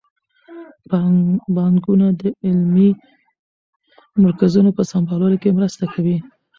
[1.55, 2.89] بانکونه د علمي
[4.23, 6.17] مرکزونو په سمبالولو کې مرسته کوي.